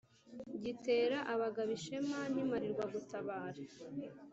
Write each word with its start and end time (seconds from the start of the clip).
Gitera 0.63 1.17
abagabo 1.33 1.69
ishema 1.77 2.17
n’imparirwagutabara 2.33 3.61